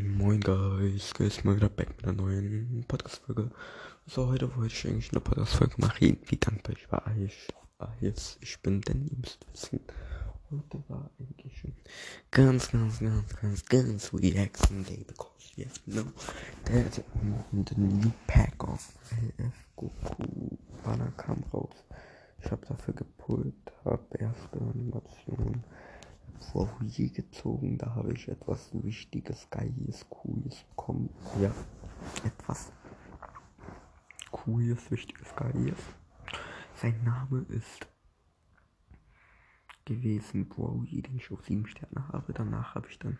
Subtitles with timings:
[0.00, 3.50] Moin Guys, Guys mal wieder back mit einer neuen Podcast-Folge.
[4.06, 7.02] So, heute wollte ich eigentlich eine Podcast-Folge machen, wie dankbar ich war.
[7.16, 7.48] Ich,
[7.80, 9.80] ah, jetzt, ich bin, denn ihr müsst wissen,
[10.50, 11.72] heute war eigentlich schon
[12.30, 16.12] ganz, ganz, ganz, ganz, ganz relaxing day because you to know
[16.66, 17.02] that
[17.52, 18.92] the new pack of
[19.38, 21.74] LF Goku Banner kam raus.
[22.44, 23.54] Ich habe dafür gepult,
[23.84, 25.64] habe erste Animation
[26.38, 27.78] Fourier gezogen.
[27.78, 31.10] Da habe ich etwas Wichtiges, Geiles, Cooles bekommen.
[31.40, 31.52] Ja,
[32.24, 32.72] etwas
[34.30, 35.78] Cooles, Wichtiges, Geiles.
[36.74, 37.86] Sein Name ist
[39.84, 42.32] gewesen Broly, den ich auf 7 Sterne habe.
[42.32, 43.18] Danach habe ich dann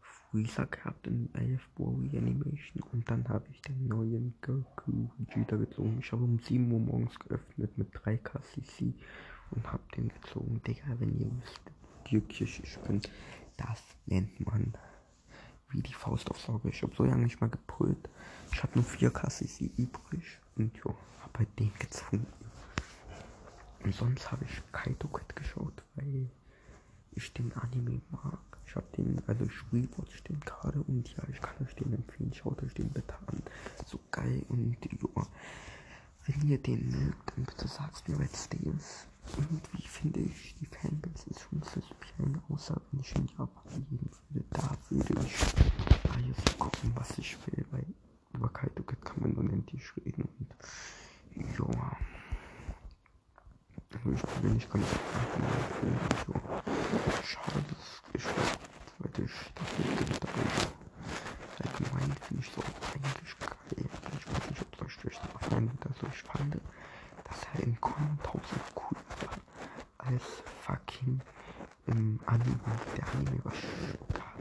[0.00, 5.98] Freezer gehabt in 11 Broly Animation und dann habe ich den neuen Goku Vegeta gezogen.
[6.00, 8.94] Ich habe um 7 Uhr morgens geöffnet mit 3 KCC
[9.50, 10.60] und habe den gezogen.
[10.66, 11.74] Digga, wenn ihr wüsstet
[12.12, 13.00] ich bin.
[13.56, 14.74] Das nennt man
[15.70, 16.68] wie die Faust aufs Auge.
[16.68, 18.08] Ich habe so lange nicht mal gebrüllt.
[18.52, 22.26] Ich habe nur 4 KCC übrig und ja, habe halt den gezwungen.
[23.82, 26.28] Und sonst habe ich Kaito Kid geschaut, weil
[27.12, 28.38] ich den Anime mag.
[28.66, 32.32] Ich habe den, also ich rewatch den gerade und ja, ich kann euch den empfehlen.
[32.34, 33.42] Schaut euch den bitte an.
[33.86, 35.26] So geil und ja.
[36.26, 39.06] Wenn ihr den mögt, dann bitte sagt mir, was der ist.
[39.36, 40.35] Irgendwie finde ich,
[43.06, 44.44] ich Japan leben würde.
[44.50, 45.36] Da würde ich
[46.10, 47.86] alles gucken, was ich will, weil
[48.34, 50.54] über Kaito kann man unendlich reden und
[51.36, 51.96] ja.
[53.92, 55.98] Also ich bin nicht ganz empfehlen.
[56.28, 56.62] Ja.
[57.22, 61.64] Schade, dass ich zweite Staffel gibt, aber ja.
[61.64, 63.88] allgemein finde ich so eigentlich geil.
[64.18, 65.86] Ich weiß nicht, ob es euch durch gefallen wird.
[65.86, 66.54] Also ich fand,
[67.24, 70.22] dass er in Con tausend cool war als
[70.62, 71.20] fucking
[71.86, 72.60] im Anime.
[72.96, 73.52] Der Anime war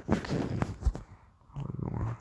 [0.08, 0.60] okay.
[1.54, 2.18] Aber ja,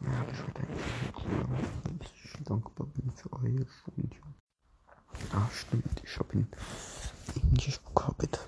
[0.00, 2.38] mehr habe ich heute eigentlich nicht so.
[2.38, 3.30] Ich dankbar bin für
[3.96, 4.20] und ja.
[5.32, 6.48] Ah, stimmt, ich habe ihn
[7.36, 8.38] Englisch gehabt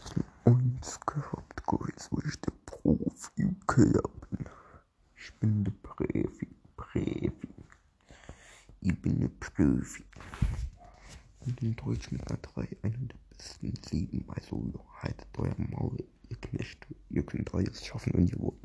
[0.44, 4.46] uns gehabt, Guys, wo ich der Profi-Killer bin.
[5.16, 7.32] Ich bin der Profi, Profi.
[8.80, 10.04] Ich bin der Profi.
[11.40, 14.24] Und in Deutsch mit einer 3 einer der besten 7.
[14.28, 15.96] Also haltet euer Maul,
[16.28, 16.94] ihr Knechte.
[17.10, 18.54] Ihr könnt alles schaffen und ihr wollt.